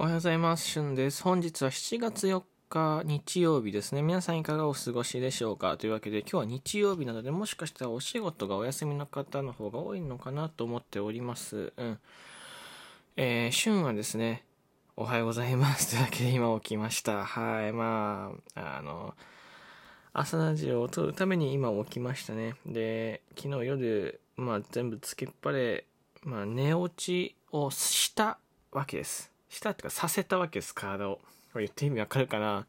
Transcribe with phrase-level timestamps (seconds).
[0.00, 0.66] おはようございます。
[0.66, 1.22] しゅんです。
[1.22, 4.00] 本日は7月4日日曜日ですね。
[4.00, 5.76] 皆さんいかがお過ごしでしょうか？
[5.76, 11.74] というわけで今日は日曜日なのでもしかしたらお仕事がお休みの方の方が多いのかなと思っております。
[11.76, 11.98] うん。
[13.18, 14.46] えー、しゅんはですね、
[14.96, 15.90] おはようございます。
[15.90, 17.26] というわけで今起きました。
[17.26, 17.72] はい。
[17.74, 19.14] まあ、あの、
[20.14, 22.54] 朝ラジオを撮るために今起きましたね。
[22.64, 25.84] で、昨日夜、まあ全部つけっぱれ、
[26.22, 28.38] まあ寝落ちをした
[28.72, 29.29] わけです。
[29.50, 31.20] したってかさせたわけです、体を。
[31.52, 32.66] これ言って意味わかるかな。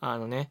[0.00, 0.50] あのね、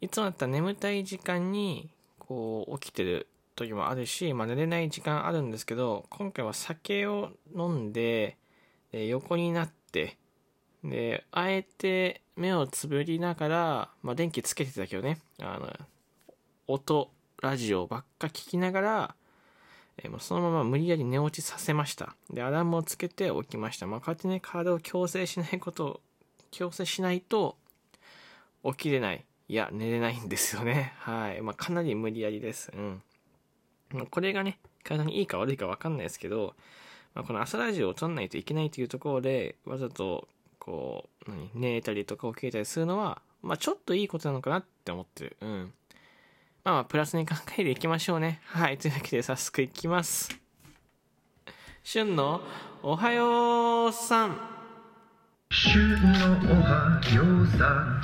[0.00, 1.88] いつもだったら眠たい時間に、
[2.18, 8.36] こう、起きてる時もあるし、まあ寝れない時間あるんですけど、今回は酒を飲んで、
[8.90, 10.18] で横になって、
[10.82, 15.72] で、あえて目をつぶりながら、まあ電気つけてたけどね、あの、
[16.66, 19.14] 音、ラジオばっか聞きながら、
[20.02, 22.14] え、もうそのまま無理やり寝落ちさせました。
[22.30, 23.86] で、アラームをつけて起きました。
[23.86, 26.00] まあ、こうやってね、体を強制しないことを、
[26.50, 27.56] 強制しないと、
[28.64, 29.24] 起きれない。
[29.48, 30.92] いや、寝れないんですよね。
[30.98, 31.40] はい。
[31.40, 32.72] まあ、かなり無理やりです。
[32.74, 33.02] うん。
[33.92, 36.54] まあ、これがね、体にいいか悪いか分かんないですけど、
[37.14, 45.36] まあ、この朝ラジオを撮んないといけないというところで、わざと、こう、何、寝たりとか起きれたりするのは、まあ、ちょっといいことなのかなって思ってる。
[45.40, 45.72] うん。
[46.66, 48.40] まあまあ、プラスに考えていきましょうね。
[48.46, 48.76] はい。
[48.76, 50.36] というわけで、早速いきます。
[51.84, 52.40] 旬の
[52.82, 54.36] おはようさん。
[55.48, 58.00] 旬のおはようさん。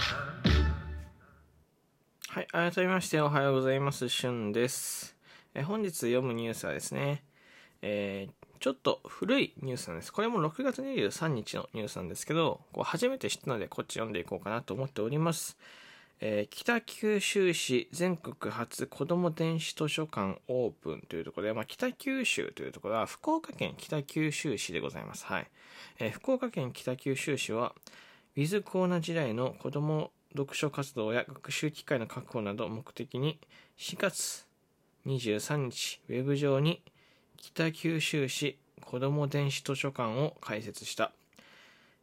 [2.28, 2.46] はい。
[2.52, 4.08] 改めまして、おはようございます。
[4.08, 5.16] 旬です。
[5.54, 7.24] え本日読むニュースはですね、
[7.82, 10.12] えー、ちょっと古いニュースなんです。
[10.12, 15.58] これも6月23日のニュースなんですけど、こう初めて知ったので、こっち読んでいこうかなと思っております。
[16.24, 25.26] えー、北九州市全国初子ども電子図書館オープンというところで、まあ、北九州というところは福岡県北九州市でございます。
[25.26, 25.48] はい。
[25.98, 27.74] えー、福岡県北九州市は、
[28.36, 33.40] ウィズコーナー時代の子ども読書活動や学習機会の確保などを目的に
[33.76, 34.46] 4月
[35.06, 36.82] 23日、ウェブ上に
[37.36, 41.10] 北九州市子ども電子図書館を開設した。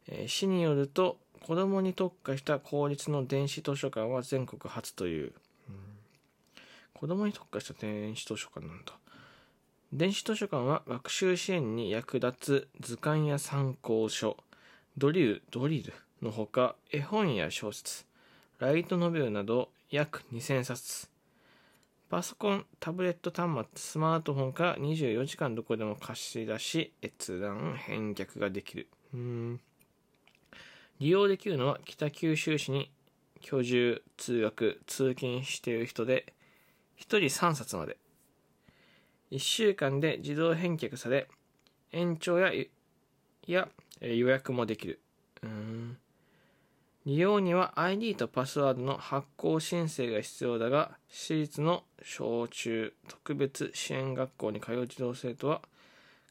[0.08, 1.16] えー、市によると、
[1.46, 5.32] 子供に特化した公立の電子図書館は全国初という、
[5.68, 5.74] うん、
[6.94, 8.94] 子供に特化した電子図書館なんだ。
[9.92, 14.36] 電子図書館は学習支援に役立つ図鑑や参考書。
[14.96, 15.92] ドリルドリル
[16.22, 18.04] のほか絵本や小説。
[18.58, 21.08] ライトノベルなど約2000冊。
[22.10, 28.88] パソコン、タブレット端末、スマートフォンから24時間どこでも貸し出し、閲覧、返却ができる。
[29.14, 29.60] うん。
[31.00, 32.90] 利用できるのは北九州市に
[33.40, 36.34] 居住、通学、通勤している人で、
[36.98, 37.96] 1人3冊まで。
[39.30, 41.28] 1週間で自動返却され、
[41.92, 42.52] 延長や
[43.46, 43.68] や
[44.00, 45.00] 予約もできる。
[45.42, 45.96] うん
[47.06, 55.62] 利用には ID とパスワードの発行申請が必要だが、私立の小中特別支援学校に通う児童生徒は、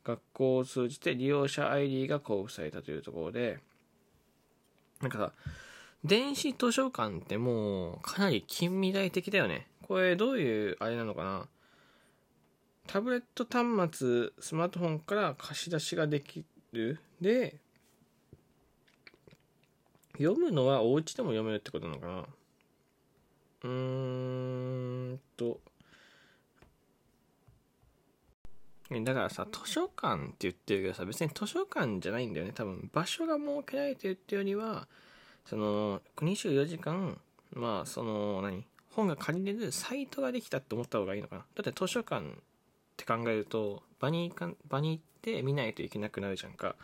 [0.04, 3.58] 学校を通じて利用者 ID が交付されたというところで、
[5.02, 5.32] なんかさ、
[6.04, 9.68] 電子図書館ってもうかなり近未来的だよね。
[9.88, 11.48] これどういうあれなのかな？
[12.86, 16.44] タブレット端末、スマートフォンから貸し出しができ
[16.74, 17.00] る。
[17.22, 17.56] で、
[20.14, 22.26] 読むのはお家でも読めるってことなのかな？
[23.64, 25.60] うーんと、
[28.92, 32.54] だからさ、図書館って言ってるけどさ、別に図書館じゃないんだよね。
[32.54, 34.88] 多分、場所が設けられてるっていうよりは、
[35.46, 37.20] その、24時間、
[37.54, 38.66] まあ、その、何？
[38.92, 41.46] 本が借りれるサイトができたって思った方がいいのかな。
[41.56, 42.32] だって図書館っ
[42.98, 46.76] て考えると、場にか場に行って見ないといけなくなるじゃんか。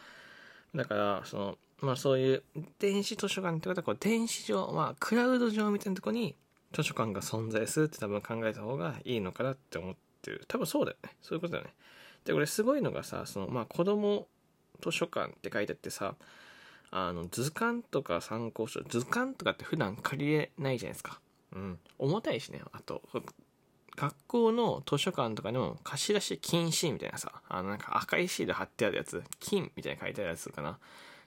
[0.74, 2.44] だから、その、まあそういう
[2.80, 6.36] 電子図書館ってことは、こう、電子上、まあ、クラウド上みたいなとこに
[6.74, 9.92] 図書館が存在するって多分考えた方がいいのかなって思
[10.31, 10.44] ってる。
[10.47, 11.12] 多分そうだよね。
[11.22, 11.74] そういうことだよね。
[12.25, 14.28] で、これすごいのがさ、その、まあ、子供
[14.81, 16.16] 図書館って書いてあってさ、
[16.91, 21.19] あの、図鑑とか参考書、図鑑とかって普段借りれないじゃないですか。
[21.54, 21.80] うん。
[22.00, 22.62] 重たいしね。
[22.72, 23.01] あと、
[23.95, 30.80] 学校の図書館とかでも貸し出し禁止みたいなさ、あのなんか赤いシール貼ってあるやつ、金みたいに書いてあるやつかな。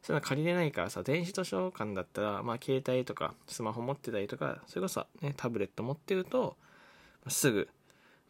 [0.02, 6.56] そういうの借りれないからさ、電子図書館だったら、まあ携帯とかスマホ持ってたりとか、それこそね、タブレット持ってると、
[7.28, 7.68] すぐ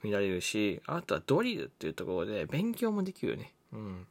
[0.02, 3.54] 見られるし、あとはドリルっていうところで勉強もできるよね。
[3.72, 4.06] うん。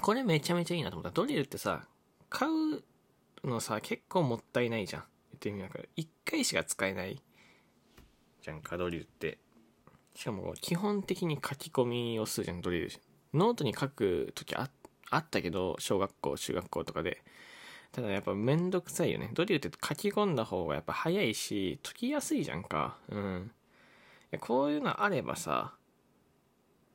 [0.00, 1.10] これめちゃめちゃいいなと思った。
[1.10, 1.86] ドリルってさ、
[2.28, 2.82] 買う
[3.46, 5.02] のさ、結構もったいないじゃん。
[5.32, 5.84] 言ってみながら。
[5.96, 7.20] 一回しか使えない
[8.42, 9.38] じゃんか、ドリルって。
[10.14, 12.90] しかも、基本的に書き込みをするじゃん、ドリル。
[13.32, 14.70] ノートに書くときあ
[15.10, 17.22] あったけど、小学校、中学校とかで。
[17.92, 19.30] ただやっぱめんどくさいよね。
[19.34, 22.98] ドリルって書き込んだ方がやっぱ早いし、解きやすいじゃんか。
[23.08, 23.52] うん。
[24.38, 25.74] こういうのあればさ、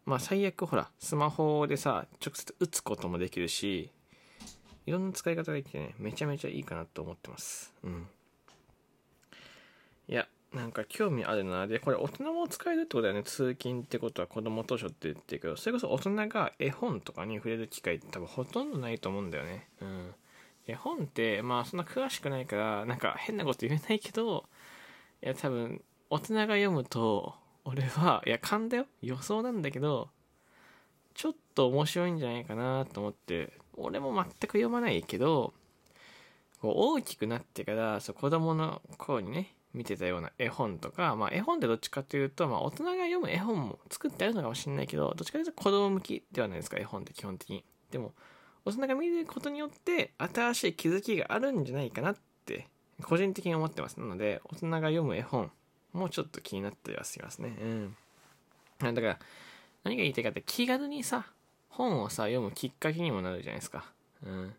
[0.06, 3.92] まあ最悪ほら、スマホでさ、直接打つこともできるし、
[4.86, 7.74] いろんな使い方ができてね、めちゃめちゃいいかなと思ってます。
[7.84, 8.08] うん。
[10.08, 11.68] いや、なんか興味あるな。
[11.68, 13.24] で、これ大人も使えるってことだよね。
[13.24, 19.68] 通勤ってことは子供図書って言ってるけど、それこそ大人が絵本とかに触れる機会って多分ほとんどないと思うんだよね。
[19.82, 20.16] うん。
[20.66, 24.46] 絵本って、まあそんな詳しくないから、なんか変なこと言えないけど、
[25.22, 27.36] いや多分、大人が読むと、
[27.66, 28.86] 俺は、いや勘だよ。
[29.02, 30.10] 予想なんだけど、
[31.14, 35.54] ちょっと面白いんじゃないかなと思って、俺も全く読まないけど、
[36.62, 48.14] こう大きくなってからそう子供の頃にね見てたような絵本とか、まあ、絵本ってどっちかっていうと、まあ、大人が読む絵本も作ってあるのかもしれないけどどっちかというと子供向きではないですか絵本って基本的にでも
[48.66, 52.16] 大人が見ることによって新しい気づきがあるんじゃないかなっ
[52.46, 52.68] て
[53.04, 55.52] 個人的に思ってますなので大人が読む絵本
[55.94, 57.56] もうちょっと気になったりはしますね。
[57.60, 57.96] うん。
[58.82, 59.20] だから
[59.84, 61.26] 何が言いたいかって気軽にさ
[61.70, 63.86] 本をさ読むきっかけにもなるじゃないですか。
[64.26, 64.54] うん。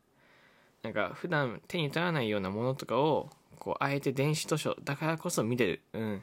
[0.82, 5.82] なんか普段手に取らないようなものとかをこうあえて電子図書だからこそ見れる。
[5.93, 6.23] うん。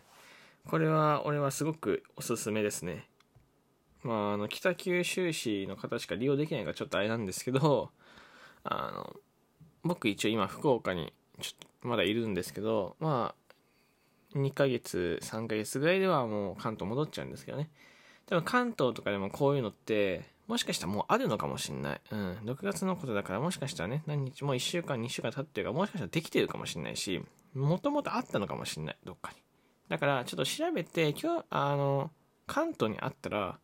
[0.67, 3.07] これは俺はすごくおすすめですね。
[4.03, 7.89] まああの北九州市の方しか利用できないからちょっとあれなんですけど
[8.63, 9.15] あの
[9.83, 13.46] 僕一応今福岡にちょっとまだいるんですけどまあ
[14.35, 17.69] 2ヶ月3ヶ月ぐらいではもう関東戻っちゃうんですけどね
[18.25, 22.01] 多分関東とかでもこういうのってもしかしたらもうあるのかもしんない。
[22.09, 22.37] うん。
[22.45, 27.21] 6月のことだからもしかしたらね、何日も1週間、2週間経ってるかもしかしたらできてるかもしんないし、
[27.53, 28.97] もともとあったのかもしんない。
[29.03, 29.41] どっかに。
[29.89, 32.11] だからちょっと調べて、今日、あの、
[32.45, 33.59] 関東にあったら、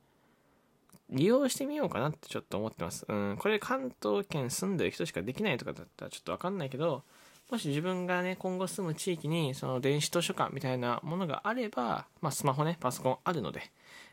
[1.09, 3.05] 利用してみようかなってちょっと思ってます。
[3.07, 3.37] うん。
[3.39, 7.03] これ関東圏住んでる人しかできないとかだったらちょっとわかんないけど、
[7.53, 13.61] もし自分がね、今後住む地域に、その電子図書館みたいなものがあれば、まあスマホね、パソコンあるので、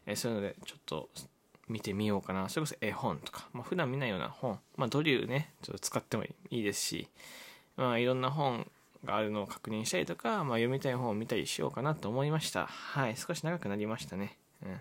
[0.04, 1.08] えー、そういうので、ちょっと
[1.66, 2.50] 見てみようかな。
[2.50, 7.08] それこそ絵本とか、まあ、普段見ないような本、まあ、ドリルね、ちょっと使ってもいいですし、
[7.78, 8.70] まあ、いろんな本
[9.06, 12.66] があるのを確認したりとか、まあ、読みたい本を見たりしようかなと思いました。
[12.66, 14.36] はい、少し長くなりましたね。
[14.62, 14.80] うん。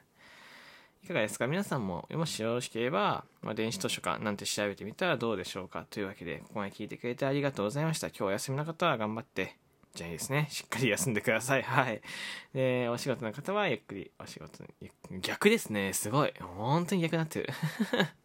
[1.09, 1.47] かがですか？
[1.47, 8.07] 皆さんも、もしよろしければ、まあ、電子図書館なんて調べてみたらどうでしょうかというわけで、ここまで聞いてくれてありがとうございました。
[8.07, 9.55] 今日お休みの方は頑張って
[9.95, 10.47] じゃあいいですね。
[10.51, 11.63] しっかり休んでください。
[11.63, 12.01] はい。
[12.53, 14.63] で、お仕事の方はゆっくりお仕事
[15.21, 15.93] 逆ですね。
[15.93, 16.33] すごい。
[16.39, 17.49] 本当に逆になってる。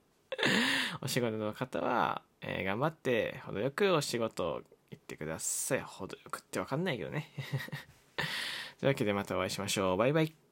[1.01, 5.81] お仕事の方は、えー、頑張って程よくお仕事行ってください。
[5.81, 7.31] 程よくってわかんないけどね。
[8.79, 9.97] というわけでまたお会いしましょう。
[9.97, 10.44] バイバイ。